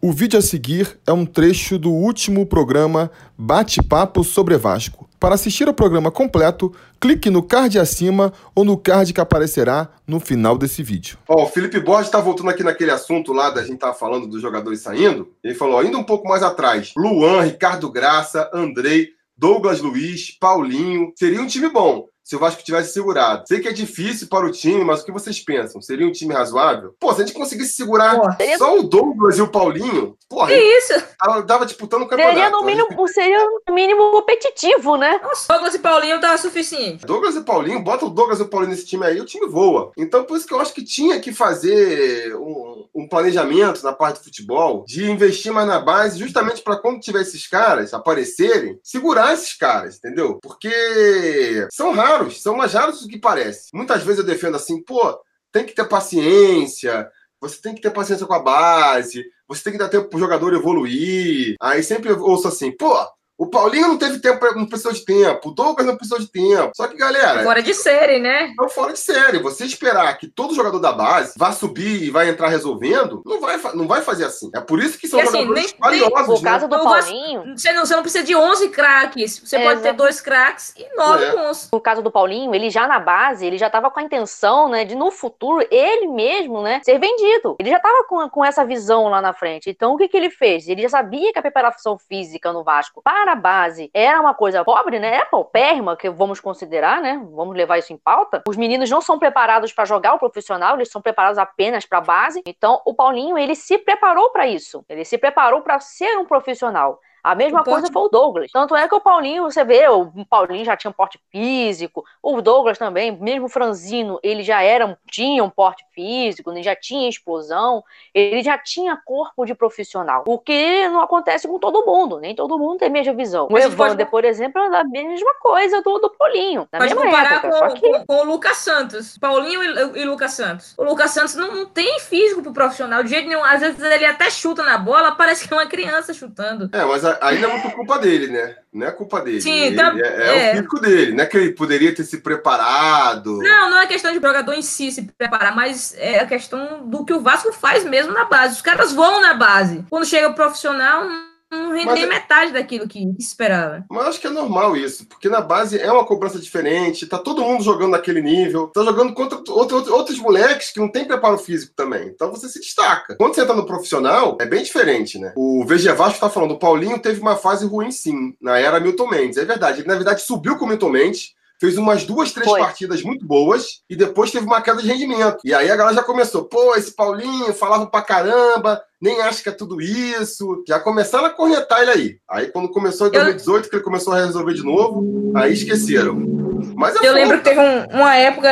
O 0.00 0.12
vídeo 0.12 0.38
a 0.38 0.42
seguir 0.42 0.96
é 1.04 1.12
um 1.12 1.26
trecho 1.26 1.76
do 1.76 1.90
último 1.90 2.46
programa 2.46 3.10
Bate-Papo 3.36 4.22
sobre 4.22 4.56
Vasco. 4.56 5.08
Para 5.18 5.34
assistir 5.34 5.66
ao 5.66 5.74
programa 5.74 6.08
completo, 6.08 6.72
clique 7.00 7.28
no 7.28 7.42
card 7.42 7.80
acima 7.80 8.32
ou 8.54 8.64
no 8.64 8.78
card 8.78 9.12
que 9.12 9.20
aparecerá 9.20 9.88
no 10.06 10.20
final 10.20 10.56
desse 10.56 10.84
vídeo. 10.84 11.18
Ó, 11.26 11.42
o 11.42 11.48
Felipe 11.48 11.80
Borges 11.80 12.06
está 12.06 12.20
voltando 12.20 12.50
aqui 12.50 12.62
naquele 12.62 12.92
assunto 12.92 13.32
lá 13.32 13.50
da 13.50 13.64
gente 13.64 13.80
tava 13.80 13.92
falando 13.92 14.28
dos 14.28 14.40
jogadores 14.40 14.82
saindo. 14.82 15.32
Ele 15.42 15.56
falou, 15.56 15.80
ainda 15.80 15.98
um 15.98 16.04
pouco 16.04 16.28
mais 16.28 16.44
atrás, 16.44 16.92
Luan, 16.96 17.42
Ricardo 17.42 17.90
Graça, 17.90 18.48
Andrei, 18.54 19.08
Douglas 19.36 19.80
Luiz, 19.80 20.30
Paulinho. 20.38 21.12
Seria 21.16 21.42
um 21.42 21.46
time 21.48 21.68
bom 21.70 22.06
se 22.28 22.36
o 22.36 22.38
Vasco 22.38 22.62
tivesse 22.62 22.92
segurado. 22.92 23.44
Sei 23.48 23.58
que 23.58 23.68
é 23.68 23.72
difícil 23.72 24.28
para 24.28 24.44
o 24.44 24.52
time, 24.52 24.84
mas 24.84 25.00
o 25.00 25.04
que 25.06 25.10
vocês 25.10 25.40
pensam? 25.40 25.80
Seria 25.80 26.06
um 26.06 26.12
time 26.12 26.34
razoável? 26.34 26.94
Pô, 27.00 27.10
se 27.14 27.22
a 27.22 27.24
gente 27.24 27.34
conseguisse 27.34 27.72
segurar 27.72 28.20
Pô, 28.20 28.30
seria... 28.32 28.58
só 28.58 28.78
o 28.78 28.82
Douglas 28.82 29.38
e 29.38 29.40
o 29.40 29.48
Paulinho, 29.48 30.14
porra, 30.28 30.48
que 30.48 30.54
isso? 30.54 30.92
Tava, 31.18 31.42
tava 31.44 31.64
disputando 31.64 32.02
o 32.02 32.06
campeonato. 32.06 32.36
Seria 32.36 32.50
no 32.50 32.62
mínimo, 32.66 33.08
seria 33.08 33.48
no 33.66 33.74
mínimo 33.74 34.10
competitivo, 34.10 34.96
né? 34.96 35.18
Nossa, 35.22 35.50
Douglas 35.50 35.74
e 35.74 35.78
Paulinho 35.78 36.20
tava 36.20 36.36
suficiente. 36.36 37.06
Douglas 37.06 37.34
e 37.34 37.40
Paulinho, 37.40 37.82
bota 37.82 38.04
o 38.04 38.10
Douglas 38.10 38.40
e 38.40 38.42
o 38.42 38.48
Paulinho 38.48 38.72
nesse 38.72 38.84
time 38.84 39.06
aí, 39.06 39.18
o 39.18 39.24
time 39.24 39.46
voa. 39.46 39.92
Então, 39.96 40.22
por 40.24 40.36
isso 40.36 40.46
que 40.46 40.52
eu 40.52 40.60
acho 40.60 40.74
que 40.74 40.84
tinha 40.84 41.18
que 41.20 41.32
fazer 41.32 42.36
um, 42.36 42.77
um 42.98 43.08
planejamento 43.08 43.82
na 43.82 43.92
parte 43.92 44.18
do 44.18 44.24
futebol 44.24 44.84
de 44.86 45.10
investir 45.10 45.52
mais 45.52 45.66
na 45.66 45.78
base, 45.78 46.18
justamente 46.18 46.62
para 46.62 46.78
quando 46.78 47.00
tiver 47.00 47.22
esses 47.22 47.46
caras 47.46 47.94
aparecerem, 47.94 48.78
segurar 48.82 49.34
esses 49.34 49.54
caras, 49.54 49.96
entendeu? 49.96 50.38
Porque 50.42 51.66
são 51.70 51.92
raros 51.92 52.42
são 52.42 52.56
mais 52.56 52.72
raros 52.72 53.02
do 53.02 53.08
que 53.08 53.18
parece. 53.18 53.68
Muitas 53.72 54.02
vezes 54.02 54.20
eu 54.20 54.26
defendo 54.26 54.56
assim, 54.56 54.82
pô, 54.82 55.18
tem 55.52 55.64
que 55.64 55.74
ter 55.74 55.88
paciência, 55.88 57.08
você 57.40 57.60
tem 57.60 57.74
que 57.74 57.80
ter 57.80 57.90
paciência 57.90 58.26
com 58.26 58.34
a 58.34 58.42
base, 58.42 59.24
você 59.46 59.62
tem 59.62 59.72
que 59.72 59.78
dar 59.78 59.88
tempo 59.88 60.08
pro 60.08 60.18
jogador 60.18 60.52
evoluir. 60.54 61.54
Aí 61.60 61.82
sempre 61.82 62.10
eu 62.10 62.20
ouço 62.22 62.48
assim, 62.48 62.76
pô, 62.76 62.94
o 63.38 63.46
Paulinho 63.46 63.86
não 63.86 63.96
teve 63.96 64.18
tempo, 64.18 64.44
não 64.56 64.66
precisou 64.66 64.92
de 64.92 65.04
tempo. 65.04 65.50
O 65.50 65.52
Douglas 65.52 65.86
não 65.86 65.96
precisou 65.96 66.18
de 66.18 66.26
tempo. 66.26 66.72
Só 66.74 66.88
que, 66.88 66.96
galera. 66.96 67.44
Fora 67.44 67.62
de 67.62 67.72
série, 67.72 68.18
né? 68.18 68.52
Não 68.58 68.68
fora 68.68 68.92
de 68.92 68.98
série. 68.98 69.38
Você 69.38 69.64
esperar 69.64 70.18
que 70.18 70.26
todo 70.26 70.56
jogador 70.56 70.80
da 70.80 70.90
base 70.90 71.34
vá 71.36 71.52
subir 71.52 72.02
e 72.02 72.10
vai 72.10 72.28
entrar 72.28 72.48
resolvendo, 72.48 73.22
não 73.24 73.40
vai, 73.40 73.56
não 73.74 73.86
vai 73.86 74.02
fazer 74.02 74.24
assim. 74.24 74.50
É 74.52 74.60
por 74.60 74.82
isso 74.82 74.98
que 74.98 75.06
são 75.06 75.20
e, 75.20 75.22
assim, 75.22 75.42
jogadores 75.42 75.70
nem, 75.70 75.80
valiosos. 75.80 76.42
Nem, 76.42 76.52
caso 76.52 76.66
né? 76.66 76.76
do 76.76 76.82
Paulinho. 76.82 77.56
Você 77.56 77.72
não, 77.72 77.86
você 77.86 77.94
não 77.94 78.02
precisa 78.02 78.24
de 78.24 78.34
11 78.34 78.68
craques. 78.70 79.38
Você 79.38 79.56
é, 79.56 79.62
pode 79.62 79.82
ter 79.82 79.92
dois 79.92 80.20
craques 80.20 80.74
e 80.76 80.96
nove 80.96 81.24
é. 81.24 81.30
bons. 81.30 81.68
No 81.72 81.80
caso 81.80 82.02
do 82.02 82.10
Paulinho, 82.10 82.52
ele 82.52 82.70
já 82.70 82.88
na 82.88 82.98
base, 82.98 83.46
ele 83.46 83.56
já 83.56 83.68
estava 83.68 83.88
com 83.88 84.00
a 84.00 84.02
intenção, 84.02 84.68
né, 84.68 84.84
de 84.84 84.96
no 84.96 85.12
futuro, 85.12 85.64
ele 85.70 86.08
mesmo, 86.08 86.60
né, 86.60 86.80
ser 86.82 86.98
vendido. 86.98 87.54
Ele 87.60 87.70
já 87.70 87.76
estava 87.76 88.02
com, 88.08 88.28
com 88.28 88.44
essa 88.44 88.64
visão 88.64 89.06
lá 89.06 89.22
na 89.22 89.32
frente. 89.32 89.70
Então, 89.70 89.94
o 89.94 89.96
que, 89.96 90.08
que 90.08 90.16
ele 90.16 90.30
fez? 90.30 90.68
Ele 90.68 90.82
já 90.82 90.88
sabia 90.88 91.32
que 91.32 91.38
a 91.38 91.42
preparação 91.42 91.96
física 91.96 92.52
no 92.52 92.64
Vasco 92.64 93.00
para 93.00 93.27
a 93.32 93.36
base 93.36 93.90
era 93.94 94.20
uma 94.20 94.34
coisa 94.34 94.64
pobre, 94.64 94.98
né? 94.98 95.16
É 95.16 95.24
paupérrima, 95.24 95.96
que 95.96 96.08
vamos 96.10 96.40
considerar, 96.40 97.00
né? 97.00 97.20
Vamos 97.32 97.56
levar 97.56 97.78
isso 97.78 97.92
em 97.92 97.96
pauta. 97.96 98.42
Os 98.48 98.56
meninos 98.56 98.90
não 98.90 99.00
são 99.00 99.18
preparados 99.18 99.72
para 99.72 99.84
jogar 99.84 100.14
o 100.14 100.18
profissional, 100.18 100.76
eles 100.76 100.90
são 100.90 101.00
preparados 101.02 101.38
apenas 101.38 101.84
para 101.84 101.98
a 101.98 102.02
base. 102.02 102.42
Então, 102.46 102.80
o 102.84 102.94
Paulinho, 102.94 103.38
ele 103.38 103.54
se 103.54 103.78
preparou 103.78 104.30
para 104.30 104.46
isso. 104.46 104.84
Ele 104.88 105.04
se 105.04 105.18
preparou 105.18 105.62
para 105.62 105.80
ser 105.80 106.16
um 106.18 106.24
profissional. 106.24 107.00
A 107.28 107.34
mesma 107.34 107.62
coisa 107.62 107.92
foi 107.92 108.02
o 108.02 108.08
Douglas. 108.08 108.50
Tanto 108.50 108.74
é 108.74 108.88
que 108.88 108.94
o 108.94 109.00
Paulinho, 109.02 109.42
você 109.42 109.62
vê, 109.62 109.86
o 109.86 110.10
Paulinho 110.24 110.64
já 110.64 110.74
tinha 110.74 110.90
um 110.90 110.94
porte 110.94 111.20
físico, 111.30 112.02
o 112.22 112.40
Douglas 112.40 112.78
também, 112.78 113.12
mesmo 113.12 113.44
o 113.44 113.50
Franzino, 113.50 114.18
ele 114.22 114.42
já 114.42 114.62
era, 114.62 114.98
tinha 115.10 115.44
um 115.44 115.50
porte 115.50 115.84
físico, 115.94 116.50
ele 116.50 116.62
já 116.62 116.74
tinha 116.74 117.06
explosão, 117.06 117.84
ele 118.14 118.42
já 118.42 118.56
tinha 118.56 118.98
corpo 119.04 119.44
de 119.44 119.54
profissional. 119.54 120.24
O 120.26 120.38
que 120.38 120.88
não 120.88 121.02
acontece 121.02 121.46
com 121.46 121.58
todo 121.58 121.84
mundo, 121.84 122.18
nem 122.18 122.34
todo 122.34 122.58
mundo 122.58 122.78
tem 122.78 122.88
a 122.88 122.90
mesma 122.90 123.12
visão. 123.12 123.46
O 123.50 123.58
Evander, 123.58 124.06
pode... 124.06 124.10
por 124.10 124.24
exemplo, 124.24 124.62
é 124.62 124.80
a 124.80 124.84
mesma 124.84 125.34
coisa 125.38 125.82
do, 125.82 125.98
do 125.98 126.08
Paulinho. 126.08 126.66
Na 126.72 126.78
pode 126.78 126.94
comparar 126.94 127.44
época, 127.44 127.50
com, 127.50 127.74
que... 127.74 127.80
com, 127.80 128.06
com, 128.06 128.20
o 128.20 128.24
Lucas 128.24 128.56
Santos. 128.56 129.18
Paulinho 129.18 129.62
e, 129.62 130.00
e, 130.00 130.04
Lucas 130.06 130.32
Santos. 130.32 130.72
O 130.78 130.82
Lucas 130.82 131.10
Santos 131.10 131.34
não, 131.34 131.54
não 131.54 131.66
tem 131.66 132.00
físico 132.00 132.42
pro 132.42 132.54
profissional, 132.54 133.02
de 133.02 133.10
jeito 133.10 133.28
nenhum. 133.28 133.44
Às 133.44 133.60
vezes 133.60 133.82
ele 133.82 134.06
até 134.06 134.30
chuta 134.30 134.62
na 134.62 134.78
bola, 134.78 135.12
parece 135.12 135.46
que 135.46 135.52
é 135.52 135.56
uma 135.58 135.66
criança 135.66 136.14
chutando. 136.14 136.70
É, 136.72 136.82
mas 136.86 137.04
a, 137.04 137.17
ainda 137.20 137.46
é 137.46 137.52
muito 137.52 137.70
culpa 137.70 137.98
dele, 137.98 138.28
né? 138.28 138.56
Não 138.72 138.86
é 138.86 138.90
culpa 138.90 139.20
dele. 139.20 139.40
Sim, 139.40 139.74
tá, 139.74 139.94
é, 139.96 140.00
é, 140.00 140.46
é, 140.48 140.52
o 140.52 140.56
físico 140.56 140.80
dele. 140.80 141.12
Não 141.12 141.24
é 141.24 141.26
que 141.26 141.36
ele 141.36 141.52
poderia 141.52 141.94
ter 141.94 142.04
se 142.04 142.18
preparado. 142.18 143.38
Não, 143.38 143.70
não 143.70 143.78
é 143.78 143.86
questão 143.86 144.12
de 144.12 144.20
jogador 144.20 144.52
em 144.52 144.62
si 144.62 144.92
se 144.92 145.02
preparar, 145.02 145.54
mas 145.54 145.94
é 145.98 146.20
a 146.20 146.26
questão 146.26 146.88
do 146.88 147.04
que 147.04 147.12
o 147.12 147.20
Vasco 147.20 147.52
faz 147.52 147.84
mesmo 147.84 148.12
na 148.12 148.24
base. 148.24 148.54
Os 148.54 148.62
caras 148.62 148.92
vão 148.92 149.20
na 149.20 149.34
base. 149.34 149.84
Quando 149.88 150.06
chega 150.06 150.28
o 150.28 150.34
profissional, 150.34 151.08
não 151.50 151.72
rende 151.72 151.92
nem 151.92 152.04
é- 152.04 152.06
metade 152.06 152.52
daquilo 152.52 152.86
que 152.86 153.14
esperava. 153.18 153.84
Mas 153.90 154.08
acho 154.08 154.20
que 154.20 154.26
é 154.26 154.30
normal 154.30 154.76
isso, 154.76 155.06
porque 155.06 155.28
na 155.28 155.40
base 155.40 155.78
é 155.78 155.90
uma 155.90 156.04
cobrança 156.04 156.38
diferente, 156.38 157.06
tá 157.06 157.18
todo 157.18 157.42
mundo 157.42 157.64
jogando 157.64 157.92
naquele 157.92 158.20
nível, 158.20 158.68
tá 158.68 158.84
jogando 158.84 159.12
contra 159.14 159.38
outro, 159.52 159.92
outros 159.92 160.18
moleques 160.18 160.70
que 160.70 160.80
não 160.80 160.88
tem 160.88 161.06
preparo 161.06 161.38
físico 161.38 161.72
também. 161.74 162.08
Então 162.08 162.30
você 162.30 162.48
se 162.48 162.60
destaca. 162.60 163.16
Quando 163.16 163.34
você 163.34 163.46
tá 163.46 163.54
no 163.54 163.66
profissional, 163.66 164.36
é 164.40 164.46
bem 164.46 164.62
diferente, 164.62 165.18
né? 165.18 165.32
O 165.36 165.64
VG 165.64 165.92
Vasco 165.92 166.20
tá 166.20 166.28
falando, 166.28 166.52
o 166.52 166.58
Paulinho 166.58 166.98
teve 166.98 167.20
uma 167.20 167.36
fase 167.36 167.66
ruim 167.66 167.90
sim, 167.90 168.34
na 168.40 168.58
era 168.58 168.80
Milton 168.80 169.08
Mendes. 169.08 169.38
É 169.38 169.44
verdade, 169.44 169.80
ele 169.80 169.88
na 169.88 169.94
verdade 169.94 170.22
subiu 170.22 170.56
com 170.56 170.64
o 170.64 170.68
Milton 170.68 170.90
Mendes, 170.90 171.34
fez 171.60 171.76
umas 171.76 172.04
duas, 172.04 172.32
três 172.32 172.48
Foi. 172.48 172.60
partidas 172.60 173.02
muito 173.02 173.26
boas 173.26 173.82
e 173.88 173.96
depois 173.96 174.30
teve 174.30 174.46
uma 174.46 174.62
queda 174.62 174.80
de 174.80 174.88
rendimento. 174.88 175.38
E 175.44 175.52
aí 175.52 175.70
a 175.70 175.76
galera 175.76 175.96
já 175.96 176.02
começou, 176.02 176.44
pô, 176.44 176.74
esse 176.76 176.94
Paulinho 176.94 177.52
falava 177.52 177.86
pra 177.86 178.02
caramba, 178.02 178.80
nem 179.00 179.20
acha 179.22 179.42
que 179.42 179.48
é 179.48 179.52
tudo 179.52 179.80
isso. 179.80 180.62
Já 180.66 180.78
começaram 180.78 181.26
a 181.26 181.30
cornetar 181.30 181.82
ele 181.82 181.90
aí. 181.90 182.16
Aí 182.30 182.46
quando 182.48 182.70
começou 182.70 183.08
em 183.08 183.10
2018, 183.10 183.64
Eu... 183.64 183.70
que 183.70 183.76
ele 183.76 183.84
começou 183.84 184.12
a 184.12 184.24
resolver 184.24 184.54
de 184.54 184.62
novo, 184.62 185.32
aí 185.34 185.52
esqueceram. 185.52 186.47
Mas 186.74 186.96
é 186.96 187.08
eu 187.08 187.12
lembro 187.12 187.38
que 187.38 187.44
teve 187.44 187.60
um, 187.60 187.84
uma 187.96 188.16
época 188.16 188.48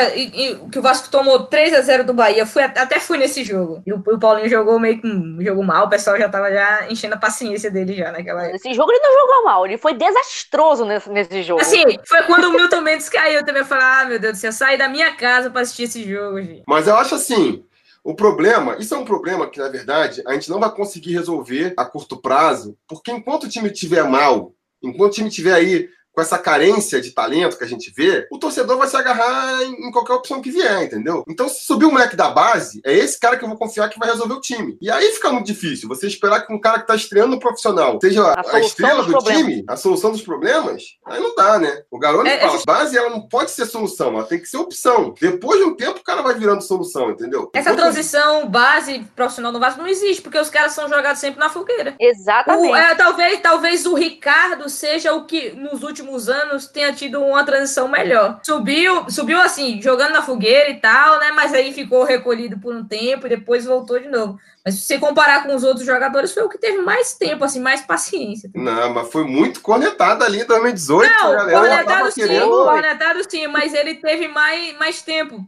que 0.70 0.78
o 0.78 0.82
Vasco 0.82 1.10
tomou 1.10 1.44
3 1.44 1.74
a 1.74 1.80
0 1.80 2.04
do 2.04 2.14
Bahia. 2.14 2.46
Fui, 2.46 2.62
até 2.62 2.98
fui 3.00 3.18
nesse 3.18 3.44
jogo. 3.44 3.82
E 3.86 3.92
o, 3.92 4.02
o 4.06 4.18
Paulinho 4.18 4.48
jogou 4.48 4.78
meio 4.78 5.00
que 5.00 5.06
um 5.06 5.38
jogo 5.40 5.62
mal. 5.62 5.86
O 5.86 5.90
pessoal 5.90 6.18
já 6.18 6.28
tava 6.28 6.50
já 6.52 6.86
enchendo 6.90 7.14
a 7.14 7.18
paciência 7.18 7.70
dele 7.70 7.94
já 7.94 8.12
naquela 8.12 8.42
época. 8.42 8.56
Esse 8.56 8.74
jogo 8.74 8.90
ele 8.92 9.00
não 9.00 9.20
jogou 9.20 9.44
mal. 9.44 9.66
Ele 9.66 9.78
foi 9.78 9.94
desastroso 9.94 10.84
nesse, 10.84 11.10
nesse 11.10 11.42
jogo. 11.42 11.60
Assim, 11.60 11.84
foi 12.06 12.22
quando 12.24 12.44
o 12.44 12.52
Milton 12.52 12.80
Mendes 12.80 13.08
caiu 13.08 13.44
também. 13.44 13.62
Eu 13.62 13.66
falei, 13.66 13.84
ah, 13.84 14.04
meu 14.06 14.18
Deus 14.18 14.34
do 14.34 14.40
céu, 14.40 14.52
saí 14.52 14.78
da 14.78 14.88
minha 14.88 15.14
casa 15.14 15.50
pra 15.50 15.62
assistir 15.62 15.84
esse 15.84 16.08
jogo, 16.08 16.40
gente. 16.40 16.62
Mas 16.66 16.86
eu 16.86 16.96
acho 16.96 17.14
assim, 17.14 17.64
o 18.06 18.14
problema, 18.14 18.76
isso 18.78 18.94
é 18.94 18.98
um 18.98 19.04
problema 19.04 19.50
que, 19.50 19.58
na 19.58 19.68
verdade, 19.68 20.22
a 20.26 20.32
gente 20.34 20.48
não 20.48 20.60
vai 20.60 20.72
conseguir 20.72 21.12
resolver 21.12 21.74
a 21.76 21.84
curto 21.84 22.16
prazo, 22.16 22.78
porque 22.86 23.10
enquanto 23.10 23.44
o 23.44 23.48
time 23.48 23.68
estiver 23.68 24.04
mal, 24.04 24.52
enquanto 24.80 25.10
o 25.10 25.14
time 25.16 25.28
estiver 25.28 25.54
aí 25.54 25.88
com 26.16 26.22
essa 26.22 26.38
carência 26.38 26.99
de 26.99 27.10
talento 27.10 27.59
que 27.59 27.65
a 27.65 27.69
gente 27.69 27.93
vê, 27.94 28.27
o 28.32 28.38
torcedor 28.38 28.78
vai 28.78 28.88
se 28.88 28.97
agarrar 28.97 29.62
em, 29.65 29.91
qualquer 29.91 30.15
opção 30.15 30.41
que 30.41 30.50
vier, 30.50 30.84
entendeu? 30.84 31.22
Então, 31.28 31.47
se 31.47 31.66
subir 31.66 31.84
o 31.84 31.93
moleque 31.93 32.16
da 32.16 32.31
base, 32.31 32.81
é 32.87 32.94
esse 32.94 33.21
cara 33.21 33.37
que 33.37 33.44
eu 33.44 33.49
vou 33.49 33.59
confiar 33.59 33.91
que 33.91 33.99
vai 33.99 34.09
resolver 34.09 34.32
o 34.32 34.41
time. 34.41 34.78
E 34.81 34.91
aí 34.91 35.12
fica 35.12 35.31
muito 35.31 35.47
difícil. 35.47 35.87
Você 35.91 36.06
esperar 36.06 36.47
que 36.47 36.53
um 36.54 36.59
cara 36.59 36.78
que 36.81 36.87
tá 36.87 36.97
estreando 36.97 37.32
no 37.32 37.38
profissional 37.38 37.99
seja 38.00 38.22
a, 38.32 38.56
a 38.56 38.60
estrela 38.60 39.03
do 39.03 39.12
problemas. 39.12 39.43
time, 39.43 39.65
a 39.69 39.77
solução 39.77 40.10
dos 40.10 40.22
problemas, 40.22 40.84
aí 41.04 41.21
não 41.21 41.34
dá, 41.34 41.59
né? 41.59 41.82
O 41.91 41.99
garoto 41.99 42.27
é, 42.27 42.41
fala, 42.41 42.60
é... 42.60 42.65
base 42.65 42.97
ela 42.97 43.10
não 43.10 43.28
pode 43.28 43.50
ser 43.50 43.66
solução, 43.66 44.15
ela 44.15 44.25
tem 44.25 44.41
que 44.41 44.48
ser 44.48 44.56
opção. 44.56 45.12
Depois 45.21 45.60
de 45.60 45.66
um 45.66 45.77
tempo, 45.77 45.98
o 45.98 46.04
cara 46.04 46.22
vai 46.22 46.34
virando 46.34 46.62
solução, 46.62 47.10
entendeu? 47.10 47.50
Essa 47.53 47.72
Enquanto... 47.72 47.83
transição 47.83 48.48
base 48.48 49.06
profissional 49.15 49.53
no 49.53 49.60
Vasco 49.60 49.83
não 49.83 49.88
existe, 49.88 50.22
porque 50.22 50.38
os 50.38 50.48
caras 50.48 50.72
são 50.72 50.88
jogados 50.88 51.21
sempre 51.21 51.41
na 51.41 51.50
fogueira. 51.50 51.94
Exatamente. 52.00 52.72
O, 52.72 52.75
é, 52.75 52.94
talvez, 52.94 53.41
talvez 53.41 53.84
o 53.84 53.94
Ricardo 53.94 54.71
seja 54.71 55.12
o 55.12 55.27
que 55.27 55.50
nos 55.50 55.83
últimos 55.83 56.05
últimos 56.06 56.28
anos 56.28 56.66
tenha 56.66 56.92
tido 56.92 57.20
uma 57.20 57.44
transição 57.44 57.88
melhor. 57.88 58.40
Subiu, 58.42 59.10
subiu 59.10 59.40
assim, 59.40 59.80
jogando 59.82 60.12
na 60.12 60.22
fogueira 60.22 60.70
e 60.70 60.80
tal, 60.80 61.18
né? 61.18 61.32
Mas 61.32 61.52
aí 61.52 61.72
ficou 61.72 62.04
recolhido 62.04 62.58
por 62.58 62.74
um 62.74 62.84
tempo 62.84 63.26
e 63.26 63.30
depois 63.30 63.64
voltou 63.64 63.98
de 63.98 64.08
novo. 64.08 64.38
Mas 64.64 64.74
se 64.74 64.82
você 64.82 64.98
comparar 64.98 65.44
com 65.44 65.54
os 65.54 65.62
outros 65.62 65.84
jogadores, 65.84 66.32
foi 66.32 66.42
o 66.42 66.48
que 66.48 66.58
teve 66.58 66.78
mais 66.78 67.14
tempo, 67.14 67.44
assim, 67.44 67.60
mais 67.60 67.82
paciência. 67.82 68.50
Não, 68.54 68.94
mas 68.94 69.10
foi 69.10 69.24
muito 69.24 69.60
cornetado 69.60 70.24
ali 70.24 70.41
em 70.41 70.47
2018. 70.47 71.08
Não, 71.08 71.50
cornetado 71.50 72.12
sim, 72.12 72.20
querendo... 72.20 72.48
cornetado 72.48 73.30
sim, 73.30 73.47
mas 73.47 73.74
ele 73.74 73.97
teve 73.97 74.28
mais, 74.28 74.76
mais 74.78 75.02
tempo 75.02 75.47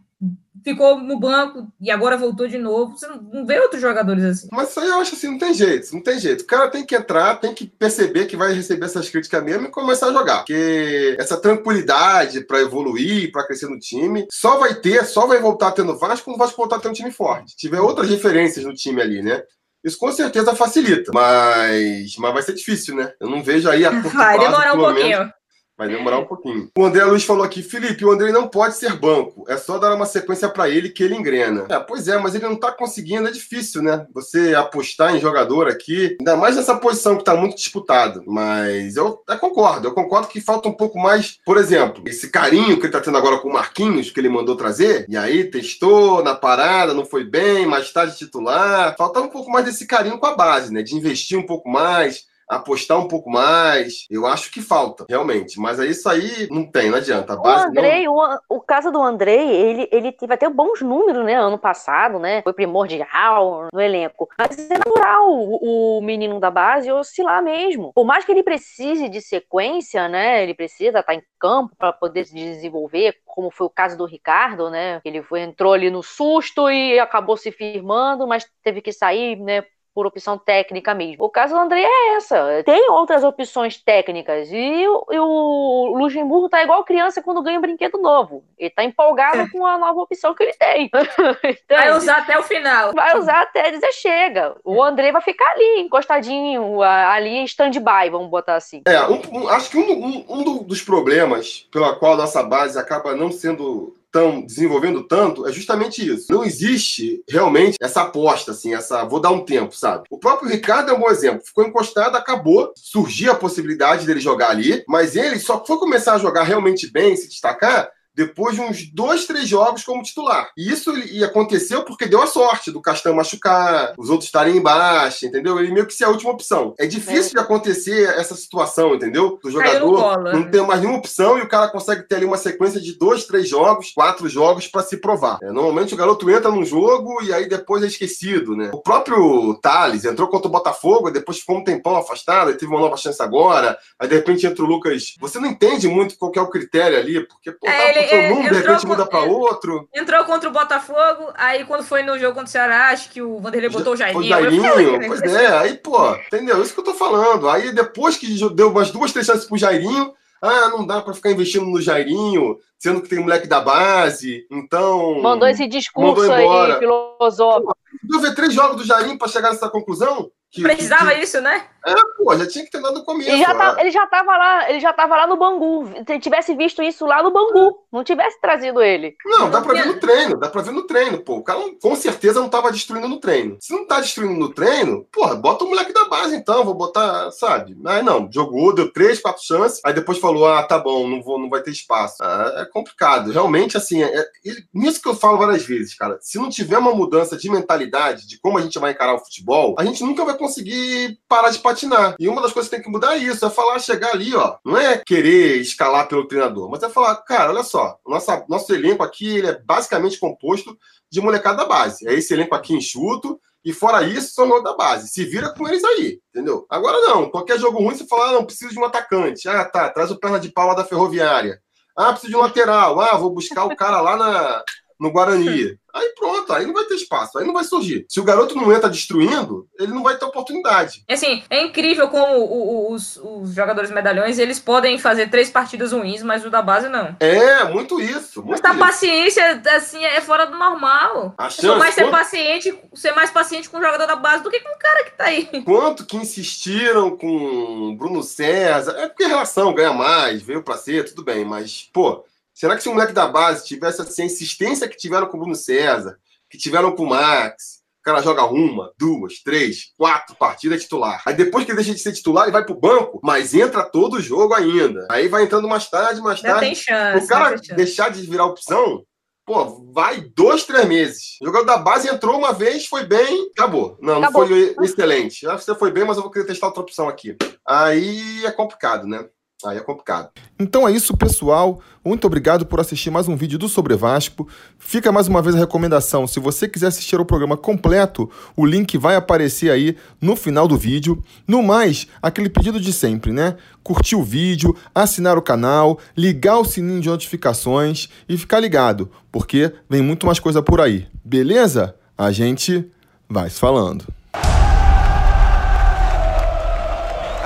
ficou 0.64 1.00
no 1.00 1.18
banco 1.18 1.68
e 1.80 1.90
agora 1.90 2.16
voltou 2.16 2.46
de 2.46 2.58
novo. 2.58 2.96
Você 2.96 3.06
não 3.06 3.46
vê 3.46 3.58
outros 3.60 3.80
jogadores 3.80 4.24
assim. 4.24 4.48
Mas 4.52 4.70
isso 4.70 4.80
aí 4.80 4.88
eu 4.88 5.00
acho 5.00 5.14
assim, 5.14 5.28
não 5.28 5.38
tem 5.38 5.54
jeito, 5.54 5.94
não 5.94 6.02
tem 6.02 6.18
jeito. 6.18 6.42
O 6.42 6.46
cara 6.46 6.68
tem 6.68 6.84
que 6.84 6.94
entrar, 6.94 7.36
tem 7.36 7.54
que 7.54 7.66
perceber 7.66 8.26
que 8.26 8.36
vai 8.36 8.52
receber 8.52 8.86
essas 8.86 9.08
críticas 9.08 9.42
mesmo 9.42 9.66
e 9.66 9.70
começar 9.70 10.08
a 10.08 10.12
jogar. 10.12 10.38
Porque 10.38 11.16
essa 11.18 11.36
tranquilidade 11.36 12.42
para 12.42 12.60
evoluir, 12.60 13.30
para 13.32 13.46
crescer 13.46 13.68
no 13.68 13.78
time, 13.78 14.26
só 14.30 14.58
vai 14.58 14.74
ter, 14.74 15.04
só 15.04 15.26
vai 15.26 15.40
voltar 15.40 15.72
tendo 15.72 15.98
Vasco 15.98 16.24
quando 16.24 16.36
o 16.36 16.38
Vasco 16.38 16.56
voltar 16.56 16.76
a 16.76 16.80
ter 16.80 16.88
um 16.88 16.92
time 16.92 17.10
forte. 17.10 17.52
Se 17.52 17.56
tiver 17.56 17.80
outras 17.80 18.08
referências 18.08 18.64
no 18.64 18.74
time 18.74 19.00
ali, 19.00 19.22
né? 19.22 19.42
Isso 19.84 19.96
com 19.96 20.10
certeza 20.10 20.54
facilita, 20.56 21.12
mas, 21.14 22.16
mas 22.18 22.32
vai 22.32 22.42
ser 22.42 22.52
difícil, 22.54 22.96
né? 22.96 23.12
Eu 23.20 23.30
não 23.30 23.42
vejo 23.42 23.70
aí 23.70 23.84
a 23.84 23.90
Vai 24.10 24.38
demorar 24.38 24.74
um 24.74 24.78
pouquinho. 24.78 25.32
Vai 25.78 25.88
demorar 25.88 26.18
um 26.18 26.24
pouquinho. 26.24 26.68
O 26.76 26.84
André 26.84 27.04
Luiz 27.04 27.22
falou 27.22 27.44
aqui, 27.44 27.62
Felipe, 27.62 28.04
o 28.04 28.10
André 28.10 28.32
não 28.32 28.48
pode 28.48 28.74
ser 28.74 28.98
banco. 28.98 29.44
É 29.46 29.56
só 29.56 29.78
dar 29.78 29.94
uma 29.94 30.06
sequência 30.06 30.48
para 30.48 30.68
ele 30.68 30.88
que 30.88 31.04
ele 31.04 31.14
engrena. 31.14 31.66
É, 31.68 31.78
pois 31.78 32.08
é, 32.08 32.18
mas 32.18 32.34
ele 32.34 32.48
não 32.48 32.56
tá 32.56 32.72
conseguindo, 32.72 33.28
é 33.28 33.30
difícil, 33.30 33.80
né? 33.80 34.04
Você 34.12 34.56
apostar 34.56 35.14
em 35.14 35.20
jogador 35.20 35.68
aqui, 35.68 36.16
ainda 36.18 36.36
mais 36.36 36.56
nessa 36.56 36.74
posição 36.74 37.16
que 37.16 37.22
tá 37.22 37.36
muito 37.36 37.54
disputado. 37.54 38.24
Mas 38.26 38.96
eu, 38.96 39.22
eu 39.28 39.38
concordo, 39.38 39.86
eu 39.86 39.94
concordo 39.94 40.26
que 40.26 40.40
falta 40.40 40.68
um 40.68 40.72
pouco 40.72 40.98
mais, 40.98 41.38
por 41.46 41.56
exemplo, 41.56 42.02
esse 42.06 42.28
carinho 42.28 42.76
que 42.80 42.86
ele 42.86 42.92
tá 42.92 43.00
tendo 43.00 43.16
agora 43.16 43.38
com 43.38 43.48
o 43.48 43.52
Marquinhos, 43.52 44.10
que 44.10 44.18
ele 44.18 44.28
mandou 44.28 44.56
trazer, 44.56 45.06
e 45.08 45.16
aí 45.16 45.44
testou 45.44 46.24
na 46.24 46.34
parada, 46.34 46.92
não 46.92 47.04
foi 47.04 47.22
bem, 47.22 47.66
mais 47.66 47.92
tarde 47.92 48.18
titular. 48.18 48.96
Falta 48.96 49.20
um 49.20 49.28
pouco 49.28 49.48
mais 49.48 49.64
desse 49.64 49.86
carinho 49.86 50.18
com 50.18 50.26
a 50.26 50.34
base, 50.34 50.72
né? 50.72 50.82
De 50.82 50.96
investir 50.96 51.38
um 51.38 51.46
pouco 51.46 51.68
mais, 51.68 52.26
apostar 52.48 52.98
um 52.98 53.08
pouco 53.08 53.30
mais. 53.30 54.06
Eu 54.10 54.26
acho 54.26 54.50
que 54.50 54.60
falta, 54.60 55.04
realmente. 55.08 55.60
Mas 55.60 55.78
é 55.78 55.86
isso 55.86 56.08
aí 56.08 56.48
não 56.50 56.64
tem, 56.70 56.90
não 56.90 56.98
adianta. 56.98 57.34
A 57.34 57.36
base 57.36 57.66
o 57.66 57.68
Andrei, 57.68 58.06
não... 58.06 58.14
o, 58.14 58.56
o 58.56 58.60
caso 58.60 58.90
do 58.90 59.02
Andrei, 59.02 59.50
ele, 59.50 59.88
ele 59.92 60.12
teve 60.12 60.34
até 60.34 60.48
bons 60.48 60.80
números, 60.80 61.24
né? 61.24 61.34
Ano 61.34 61.58
passado, 61.58 62.18
né? 62.18 62.42
Foi 62.42 62.52
primordial 62.52 63.68
no 63.72 63.80
elenco. 63.80 64.28
Mas 64.38 64.58
é 64.58 64.78
natural 64.78 65.28
o, 65.30 65.98
o 65.98 66.02
menino 66.02 66.40
da 66.40 66.50
base 66.50 66.90
oscilar 66.90 67.42
mesmo. 67.42 67.92
Por 67.92 68.04
mais 68.04 68.24
que 68.24 68.32
ele 68.32 68.42
precise 68.42 69.08
de 69.08 69.20
sequência, 69.20 70.08
né? 70.08 70.42
Ele 70.42 70.54
precisa 70.54 71.00
estar 71.00 71.14
em 71.14 71.22
campo 71.38 71.74
para 71.76 71.92
poder 71.92 72.24
se 72.24 72.34
desenvolver, 72.34 73.16
como 73.24 73.50
foi 73.50 73.66
o 73.66 73.70
caso 73.70 73.96
do 73.96 74.06
Ricardo, 74.06 74.70
né? 74.70 75.00
Ele 75.04 75.22
foi, 75.22 75.40
entrou 75.40 75.72
ali 75.72 75.90
no 75.90 76.02
susto 76.02 76.70
e 76.70 76.98
acabou 76.98 77.36
se 77.36 77.52
firmando, 77.52 78.26
mas 78.26 78.46
teve 78.62 78.80
que 78.80 78.92
sair, 78.92 79.36
né? 79.36 79.64
Por 79.98 80.06
opção 80.06 80.38
técnica 80.38 80.94
mesmo. 80.94 81.24
O 81.24 81.28
caso 81.28 81.54
do 81.54 81.60
André 81.60 81.82
é 81.82 82.14
essa. 82.14 82.62
Tem 82.64 82.88
outras 82.88 83.24
opções 83.24 83.82
técnicas. 83.82 84.48
E, 84.48 84.86
o, 84.86 85.06
e 85.10 85.18
o 85.18 85.96
Luxemburgo 85.98 86.48
tá 86.48 86.62
igual 86.62 86.84
criança 86.84 87.20
quando 87.20 87.42
ganha 87.42 87.58
um 87.58 87.60
brinquedo 87.60 87.98
novo. 87.98 88.44
Ele 88.56 88.70
tá 88.70 88.84
empolgado 88.84 89.40
é. 89.40 89.48
com 89.48 89.66
a 89.66 89.76
nova 89.76 89.98
opção 89.98 90.36
que 90.36 90.44
ele 90.44 90.52
tem. 90.52 90.88
então, 91.42 91.76
vai 91.76 91.96
usar 91.96 92.18
até 92.18 92.38
o 92.38 92.44
final. 92.44 92.92
Vai 92.92 93.18
usar 93.18 93.42
até 93.42 93.72
dizer 93.72 93.90
chega. 93.90 94.54
O 94.62 94.80
André 94.80 95.10
vai 95.10 95.20
ficar 95.20 95.50
ali, 95.50 95.80
encostadinho, 95.80 96.80
ali 96.80 97.30
em 97.30 97.44
stand-by, 97.44 98.08
vamos 98.08 98.30
botar 98.30 98.54
assim. 98.54 98.82
É, 98.86 99.02
um, 99.02 99.20
um, 99.32 99.48
acho 99.48 99.68
que 99.68 99.78
um, 99.78 100.24
um, 100.28 100.62
dos 100.62 100.80
problemas 100.80 101.66
pela 101.72 101.96
qual 101.96 102.12
a 102.12 102.18
nossa 102.18 102.40
base 102.44 102.78
acaba 102.78 103.16
não 103.16 103.32
sendo 103.32 103.97
estão 104.18 104.40
desenvolvendo 104.40 105.02
tanto 105.04 105.46
é 105.46 105.52
justamente 105.52 106.06
isso. 106.06 106.26
Não 106.30 106.44
existe 106.44 107.22
realmente 107.28 107.76
essa 107.80 108.02
aposta, 108.02 108.50
assim, 108.50 108.74
essa 108.74 109.04
vou 109.04 109.20
dar 109.20 109.30
um 109.30 109.44
tempo, 109.44 109.74
sabe? 109.74 110.04
O 110.10 110.18
próprio 110.18 110.50
Ricardo 110.50 110.90
é 110.90 110.94
um 110.94 111.00
bom 111.00 111.10
exemplo. 111.10 111.44
Ficou 111.44 111.64
encostado, 111.64 112.16
acabou, 112.16 112.72
surgiu 112.76 113.32
a 113.32 113.36
possibilidade 113.36 114.04
dele 114.04 114.20
jogar 114.20 114.50
ali, 114.50 114.82
mas 114.88 115.16
ele 115.16 115.38
só 115.38 115.64
foi 115.64 115.78
começar 115.78 116.14
a 116.14 116.18
jogar 116.18 116.42
realmente 116.42 116.90
bem, 116.90 117.16
se 117.16 117.28
destacar, 117.28 117.90
depois 118.18 118.56
de 118.56 118.60
uns 118.60 118.90
dois, 118.92 119.26
três 119.26 119.48
jogos 119.48 119.84
como 119.84 120.02
titular. 120.02 120.50
E 120.56 120.68
isso 120.68 120.96
e 120.98 121.22
aconteceu 121.22 121.84
porque 121.84 122.04
deu 122.04 122.20
a 122.20 122.26
sorte 122.26 122.72
do 122.72 122.82
Castan 122.82 123.14
machucar, 123.14 123.94
os 123.96 124.10
outros 124.10 124.26
estarem 124.26 124.56
embaixo, 124.56 125.24
entendeu? 125.24 125.60
Ele 125.60 125.70
meio 125.70 125.86
que 125.86 125.94
ser 125.94 126.04
a 126.04 126.08
última 126.08 126.32
opção. 126.32 126.74
É 126.80 126.84
difícil 126.84 127.30
é. 127.30 127.34
de 127.34 127.38
acontecer 127.38 128.08
essa 128.18 128.34
situação, 128.34 128.96
entendeu? 128.96 129.38
Do 129.40 129.52
jogador 129.52 130.18
não 130.24 130.40
né? 130.40 130.48
tem 130.50 130.66
mais 130.66 130.80
nenhuma 130.80 130.98
opção 130.98 131.38
e 131.38 131.42
o 131.42 131.48
cara 131.48 131.68
consegue 131.68 132.08
ter 132.08 132.16
ali 132.16 132.24
uma 132.24 132.36
sequência 132.36 132.80
de 132.80 132.98
dois, 132.98 133.24
três 133.24 133.48
jogos, 133.48 133.92
quatro 133.92 134.28
jogos 134.28 134.66
para 134.66 134.82
se 134.82 134.96
provar. 134.96 135.38
É, 135.40 135.52
normalmente 135.52 135.94
o 135.94 135.96
garoto 135.96 136.28
entra 136.28 136.50
num 136.50 136.64
jogo 136.64 137.22
e 137.22 137.32
aí 137.32 137.48
depois 137.48 137.84
é 137.84 137.86
esquecido, 137.86 138.56
né? 138.56 138.70
O 138.74 138.82
próprio 138.82 139.54
Thales 139.62 140.04
entrou 140.04 140.26
contra 140.26 140.48
o 140.48 140.52
Botafogo, 140.52 141.08
depois 141.12 141.38
ficou 141.38 141.58
um 141.58 141.64
tempão 141.64 141.96
afastado, 141.96 142.52
teve 142.56 142.72
uma 142.72 142.80
nova 142.80 142.96
chance 142.96 143.22
agora, 143.22 143.78
aí 143.96 144.08
de 144.08 144.16
repente 144.16 144.44
entra 144.44 144.64
o 144.64 144.66
Lucas. 144.66 145.14
Você 145.20 145.38
não 145.38 145.48
entende 145.48 145.86
muito 145.86 146.18
qual 146.18 146.32
é 146.34 146.40
o 146.40 146.50
critério 146.50 146.98
ali, 146.98 147.24
porque 147.28 147.52
pô, 147.52 147.68
é, 147.68 147.92
tá 147.92 148.00
ele, 148.00 148.07
um, 148.14 148.42
de 148.42 148.54
repente 148.54 148.86
muda 148.86 149.06
para 149.06 149.20
outro. 149.20 149.88
Entrou 149.94 150.24
contra 150.24 150.48
o 150.48 150.52
Botafogo, 150.52 151.32
aí 151.34 151.64
quando 151.64 151.82
foi 151.82 152.02
no 152.02 152.18
jogo 152.18 152.34
contra 152.34 152.48
o 152.48 152.50
Ceará, 152.50 152.90
acho 152.90 153.10
que 153.10 153.22
o 153.22 153.38
Vanderlei 153.40 153.70
botou 153.70 153.94
o 153.94 153.96
Jairinho. 153.96 154.22
O 154.22 154.26
Jairinho, 154.26 155.06
pois 155.06 155.22
é, 155.22 155.46
aí, 155.58 155.74
pô, 155.76 156.14
entendeu? 156.14 156.62
Isso 156.62 156.74
que 156.74 156.80
eu 156.80 156.84
tô 156.84 156.94
falando. 156.94 157.48
Aí 157.48 157.72
depois 157.72 158.16
que 158.16 158.26
deu 158.50 158.70
umas 158.70 158.90
duas, 158.90 159.12
três 159.12 159.26
chances 159.26 159.44
pro 159.44 159.56
Jairinho, 159.56 160.12
ah, 160.40 160.68
não 160.68 160.86
dá 160.86 161.00
para 161.00 161.14
ficar 161.14 161.32
investindo 161.32 161.66
no 161.66 161.80
Jairinho, 161.80 162.58
sendo 162.78 163.02
que 163.02 163.08
tem 163.08 163.18
moleque 163.18 163.48
da 163.48 163.60
base, 163.60 164.46
então. 164.50 165.20
Mandou 165.20 165.48
esse 165.48 165.66
discurso 165.66 166.30
aí, 166.32 166.78
filosófico. 166.78 167.76
Pô, 168.10 168.18
ver 168.20 168.34
três 168.34 168.54
jogos 168.54 168.76
do 168.76 168.84
Jairinho 168.84 169.18
para 169.18 169.28
chegar 169.28 169.50
nessa 169.50 169.68
conclusão? 169.68 170.30
Que, 170.50 170.62
Precisava 170.62 171.14
que, 171.14 171.20
isso, 171.22 171.40
né? 171.42 171.66
É, 171.86 171.94
pô, 172.16 172.36
já 172.36 172.46
tinha 172.46 172.64
que 172.64 172.70
ter 172.70 172.80
dado 172.80 172.98
no 172.98 173.04
começo. 173.04 173.30
Ele 173.30 173.38
já, 173.38 173.54
tá, 173.54 173.76
ele 173.78 173.90
já 173.90 174.06
tava 174.06 174.36
lá, 174.36 174.70
ele 174.70 174.80
já 174.80 174.92
tava 174.92 175.16
lá 175.16 175.26
no 175.26 175.36
Bangu. 175.36 175.90
Se 176.06 176.18
tivesse 176.18 176.54
visto 176.54 176.82
isso 176.82 177.06
lá 177.06 177.22
no 177.22 177.30
Bangu, 177.30 177.78
não 177.92 178.02
tivesse 178.02 178.40
trazido 178.40 178.82
ele. 178.82 179.14
Não, 179.26 179.50
dá 179.50 179.60
pra 179.60 179.74
ver 179.74 179.86
no 179.86 180.00
treino, 180.00 180.38
dá 180.38 180.48
pra 180.48 180.62
ver 180.62 180.72
no 180.72 180.86
treino, 180.86 181.18
pô. 181.18 181.36
O 181.36 181.44
cara 181.44 181.60
com 181.80 181.94
certeza 181.94 182.40
não 182.40 182.48
tava 182.48 182.72
destruindo 182.72 183.08
no 183.08 183.20
treino. 183.20 183.58
Se 183.60 183.72
não 183.72 183.86
tá 183.86 184.00
destruindo 184.00 184.38
no 184.38 184.52
treino, 184.52 185.06
porra, 185.12 185.34
bota 185.36 185.64
o 185.64 185.68
moleque 185.68 185.92
da 185.92 186.04
base 186.04 186.34
então, 186.34 186.64
vou 186.64 186.74
botar, 186.74 187.30
sabe? 187.30 187.76
Aí 187.86 188.02
não, 188.02 188.28
jogou, 188.32 188.74
deu 188.74 188.90
três, 188.90 189.20
quatro 189.20 189.44
chances, 189.44 189.80
aí 189.84 189.92
depois 189.92 190.18
falou, 190.18 190.46
ah, 190.46 190.62
tá 190.62 190.78
bom, 190.78 191.06
não, 191.06 191.22
vou, 191.22 191.38
não 191.38 191.50
vai 191.50 191.62
ter 191.62 191.70
espaço. 191.70 192.16
Ah, 192.22 192.54
é 192.56 192.64
complicado. 192.64 193.30
Realmente, 193.30 193.76
assim, 193.76 194.02
é, 194.02 194.18
é, 194.18 194.28
nisso 194.72 195.00
que 195.00 195.08
eu 195.08 195.14
falo 195.14 195.38
várias 195.38 195.64
vezes, 195.64 195.94
cara, 195.94 196.18
se 196.20 196.38
não 196.38 196.48
tiver 196.48 196.78
uma 196.78 196.94
mudança 196.94 197.36
de 197.36 197.50
mentalidade, 197.50 198.26
de 198.26 198.38
como 198.40 198.58
a 198.58 198.62
gente 198.62 198.78
vai 198.78 198.92
encarar 198.92 199.14
o 199.14 199.18
futebol, 199.18 199.74
a 199.78 199.84
gente 199.84 200.02
nunca 200.02 200.24
vai 200.24 200.37
conseguir 200.38 201.18
parar 201.28 201.50
de 201.50 201.58
patinar. 201.58 202.16
E 202.18 202.28
uma 202.28 202.40
das 202.40 202.52
coisas 202.52 202.70
que 202.70 202.76
tem 202.76 202.84
que 202.84 202.90
mudar 202.90 203.14
é 203.14 203.18
isso, 203.18 203.44
é 203.44 203.50
falar, 203.50 203.78
chegar 203.78 204.12
ali, 204.12 204.34
ó. 204.34 204.56
Não 204.64 204.76
é 204.76 204.98
querer 204.98 205.60
escalar 205.60 206.08
pelo 206.08 206.26
treinador, 206.26 206.70
mas 206.70 206.82
é 206.82 206.88
falar, 206.88 207.16
cara, 207.16 207.50
olha 207.50 207.62
só, 207.62 207.98
nossa, 208.06 208.44
nosso 208.48 208.72
elenco 208.72 209.02
aqui 209.02 209.38
ele 209.38 209.48
é 209.48 209.58
basicamente 209.58 210.18
composto 210.18 210.78
de 211.10 211.20
molecada 211.20 211.58
da 211.58 211.66
base. 211.66 212.08
É 212.08 212.14
esse 212.14 212.32
elenco 212.32 212.54
aqui 212.54 212.74
enxuto, 212.74 213.38
e 213.64 213.72
fora 213.72 214.02
isso, 214.02 214.32
são 214.32 214.62
da 214.62 214.74
base. 214.74 215.08
Se 215.08 215.24
vira 215.24 215.52
com 215.52 215.68
eles 215.68 215.84
aí, 215.84 216.20
entendeu? 216.30 216.64
Agora 216.70 216.98
não, 217.00 217.28
qualquer 217.28 217.58
jogo 217.58 217.78
ruim, 217.78 217.94
você 217.94 218.06
fala, 218.06 218.28
ah, 218.28 218.32
não, 218.32 218.44
preciso 218.44 218.72
de 218.72 218.78
um 218.78 218.84
atacante. 218.84 219.48
Ah, 219.48 219.64
tá, 219.64 219.90
traz 219.90 220.10
o 220.10 220.18
perna 220.18 220.38
de 220.38 220.50
pau 220.50 220.68
lá 220.68 220.74
da 220.74 220.84
ferroviária. 220.84 221.60
Ah, 221.96 222.12
preciso 222.12 222.30
de 222.30 222.36
um 222.36 222.40
lateral. 222.40 223.00
Ah, 223.00 223.16
vou 223.16 223.30
buscar 223.30 223.64
o 223.64 223.76
cara 223.76 224.00
lá 224.00 224.16
na, 224.16 224.64
no 224.98 225.10
Guarani. 225.10 225.78
Aí 225.94 226.12
pronto, 226.16 226.52
aí 226.52 226.66
não 226.66 226.74
vai 226.74 226.84
ter 226.84 226.94
espaço, 226.94 227.38
aí 227.38 227.46
não 227.46 227.54
vai 227.54 227.64
surgir. 227.64 228.04
Se 228.08 228.20
o 228.20 228.24
garoto 228.24 228.54
não 228.54 228.72
entra 228.72 228.90
destruindo, 228.90 229.66
ele 229.78 229.92
não 229.92 230.02
vai 230.02 230.16
ter 230.16 230.24
oportunidade. 230.24 231.02
Assim, 231.08 231.42
é 231.48 231.62
incrível 231.62 232.08
como 232.08 232.92
os, 232.92 233.16
os 233.16 233.54
jogadores 233.54 233.90
medalhões, 233.90 234.38
eles 234.38 234.60
podem 234.60 234.98
fazer 234.98 235.30
três 235.30 235.50
partidas 235.50 235.92
ruins, 235.92 236.22
mas 236.22 236.44
o 236.44 236.50
da 236.50 236.62
base 236.62 236.88
não. 236.88 237.16
É, 237.18 237.64
muito 237.64 238.00
isso. 238.00 238.42
Muito 238.42 238.64
Essa 238.64 238.76
paciência, 238.76 239.62
assim, 239.74 240.04
é 240.04 240.20
fora 240.20 240.46
do 240.46 240.56
normal. 240.56 241.34
A 241.38 241.48
chance, 241.48 241.78
mais 241.78 241.94
ser 241.94 242.10
paciente, 242.10 242.78
ser 242.94 243.12
mais 243.12 243.30
paciente 243.30 243.68
com 243.68 243.78
o 243.78 243.82
jogador 243.82 244.06
da 244.06 244.16
base 244.16 244.42
do 244.42 244.50
que 244.50 244.60
com 244.60 244.74
o 244.74 244.78
cara 244.78 245.04
que 245.04 245.16
tá 245.16 245.24
aí. 245.24 245.46
Quanto 245.64 246.04
que 246.04 246.16
insistiram 246.16 247.16
com 247.16 247.96
Bruno 247.96 248.22
César, 248.22 248.92
é 248.98 249.08
porque 249.08 249.26
relação 249.26 249.74
ganha 249.74 249.92
mais, 249.92 250.42
veio 250.42 250.62
pra 250.62 250.76
ser, 250.76 251.04
tudo 251.06 251.24
bem, 251.24 251.44
mas, 251.44 251.88
pô, 251.92 252.24
Será 252.58 252.74
que 252.74 252.82
se 252.82 252.88
o 252.88 252.92
moleque 252.92 253.12
da 253.12 253.28
base 253.28 253.64
tivesse 253.64 254.02
assim, 254.02 254.22
a 254.22 254.26
insistência 254.26 254.88
que 254.88 254.96
tiveram 254.96 255.28
com 255.28 255.36
o 255.36 255.40
Bruno 255.40 255.54
César, 255.54 256.18
que 256.50 256.58
tiveram 256.58 256.90
com 256.90 257.04
o 257.04 257.08
Max, 257.10 257.84
o 258.00 258.02
cara 258.02 258.20
joga 258.20 258.46
uma, 258.46 258.92
duas, 258.98 259.34
três, 259.44 259.92
quatro 259.96 260.34
partidas 260.34 260.82
titular. 260.82 261.22
Aí 261.24 261.34
depois 261.34 261.64
que 261.64 261.70
ele 261.70 261.76
deixa 261.76 261.94
de 261.94 262.00
ser 262.00 262.12
titular, 262.12 262.46
ele 262.46 262.52
vai 262.52 262.64
pro 262.64 262.74
banco, 262.74 263.20
mas 263.22 263.54
entra 263.54 263.84
todo 263.84 264.14
o 264.14 264.20
jogo 264.20 264.54
ainda. 264.54 265.06
Aí 265.08 265.28
vai 265.28 265.44
entrando 265.44 265.68
mais 265.68 265.88
tarde, 265.88 266.20
mais 266.20 266.42
tarde. 266.42 266.58
Tem 266.58 266.74
chance, 266.74 267.24
o 267.24 267.28
cara 267.28 267.54
deixar 267.76 268.10
de 268.10 268.22
virar 268.22 268.46
opção, 268.46 269.04
pô, 269.46 269.92
vai 269.92 270.22
dois, 270.34 270.64
três 270.64 270.84
meses. 270.84 271.36
O 271.40 271.46
jogador 271.46 271.64
da 271.64 271.78
base 271.78 272.08
entrou 272.08 272.36
uma 272.36 272.52
vez, 272.52 272.86
foi 272.86 273.06
bem, 273.06 273.52
acabou. 273.56 273.96
Não, 274.00 274.18
acabou. 274.18 274.48
não 274.48 274.48
foi 274.48 274.74
excelente. 274.84 275.46
Você 275.46 275.76
foi 275.76 275.92
bem, 275.92 276.04
mas 276.04 276.16
eu 276.16 276.24
vou 276.24 276.32
querer 276.32 276.46
testar 276.46 276.66
outra 276.66 276.82
opção 276.82 277.08
aqui. 277.08 277.36
Aí 277.64 278.44
é 278.44 278.50
complicado, 278.50 279.06
né? 279.06 279.28
Aí 279.64 279.76
é 279.76 279.80
complicado. 279.80 280.30
Então 280.56 280.86
é 280.86 280.92
isso, 280.92 281.16
pessoal. 281.16 281.80
Muito 282.04 282.24
obrigado 282.28 282.64
por 282.64 282.78
assistir 282.78 283.10
mais 283.10 283.26
um 283.26 283.36
vídeo 283.36 283.58
do 283.58 283.68
Sobre 283.68 283.96
Vasco. 283.96 284.46
Fica 284.78 285.10
mais 285.10 285.26
uma 285.26 285.42
vez 285.42 285.56
a 285.56 285.58
recomendação. 285.58 286.28
Se 286.28 286.38
você 286.38 286.68
quiser 286.68 286.86
assistir 286.86 287.20
o 287.20 287.24
programa 287.24 287.56
completo, 287.56 288.30
o 288.56 288.64
link 288.64 288.96
vai 288.96 289.16
aparecer 289.16 289.72
aí 289.72 289.96
no 290.20 290.36
final 290.36 290.68
do 290.68 290.78
vídeo. 290.78 291.20
No 291.44 291.60
mais, 291.60 292.06
aquele 292.22 292.48
pedido 292.48 292.80
de 292.80 292.92
sempre, 292.92 293.32
né? 293.32 293.56
Curtir 293.82 294.14
o 294.14 294.22
vídeo, 294.22 294.76
assinar 294.94 295.36
o 295.36 295.42
canal, 295.42 295.98
ligar 296.16 296.58
o 296.58 296.64
sininho 296.64 297.00
de 297.00 297.08
notificações 297.08 298.08
e 298.28 298.38
ficar 298.38 298.60
ligado, 298.60 299.10
porque 299.32 299.72
vem 299.90 300.02
muito 300.02 300.24
mais 300.24 300.38
coisa 300.38 300.62
por 300.62 300.80
aí. 300.80 301.08
Beleza? 301.24 301.96
A 302.16 302.30
gente 302.30 302.88
vai 303.28 303.50
se 303.50 303.58
falando. 303.58 304.06